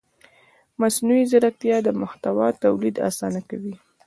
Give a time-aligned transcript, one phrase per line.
[0.81, 3.75] مصنوعي ځیرکتیا د محتوا تولید اسانه کوي.